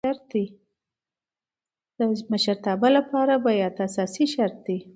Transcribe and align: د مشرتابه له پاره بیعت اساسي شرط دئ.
د 1.97 1.99
مشرتابه 2.31 2.87
له 2.95 3.01
پاره 3.09 3.35
بیعت 3.45 3.75
اساسي 3.87 4.25
شرط 4.33 4.57
دئ. 4.65 4.79